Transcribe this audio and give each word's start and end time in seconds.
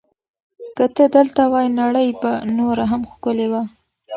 که 0.75 0.85
ته 0.95 1.03
دلته 1.15 1.41
وای، 1.51 1.67
نړۍ 1.81 2.09
به 2.21 2.31
نوره 2.57 2.83
هم 2.91 3.01
ښکلې 3.11 3.47
وه. 3.51 3.61